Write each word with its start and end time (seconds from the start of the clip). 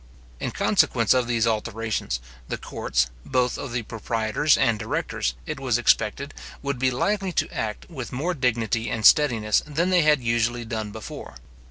In 0.39 0.49
consequence 0.49 1.13
of 1.13 1.27
these 1.27 1.45
alterations, 1.45 2.19
the 2.47 2.57
courts, 2.57 3.11
both 3.23 3.55
of 3.59 3.71
the 3.71 3.83
proprietors 3.83 4.57
and 4.57 4.79
directors, 4.79 5.35
it 5.45 5.59
was 5.59 5.77
expected, 5.77 6.33
would 6.63 6.79
be 6.79 6.89
likely 6.89 7.31
to 7.33 7.53
act 7.53 7.87
with 7.87 8.11
more 8.11 8.33
dignity 8.33 8.89
and 8.89 9.05
steadiness 9.05 9.61
than 9.67 9.91
they 9.91 10.01
had 10.01 10.19
usually 10.23 10.65
done 10.65 10.89
before. 10.89 11.35